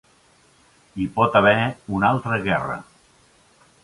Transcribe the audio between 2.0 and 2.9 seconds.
altra guerra.